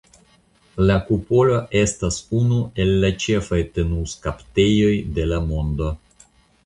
[0.89, 5.93] La kupolo estas unu el la ĉefaj tinuskaptejoj de la mondo.